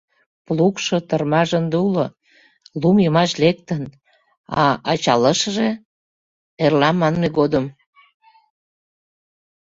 Плугшо, 0.45 0.97
тырмаже 1.09 1.55
ынде 1.61 1.77
уло, 1.87 2.05
лум 2.81 2.97
йымач 3.03 3.31
лектын, 3.43 3.83
а 4.61 4.63
ачалышыже— 4.91 5.69
эрла 6.63 6.89
манме 6.99 7.27
годым. 7.37 7.65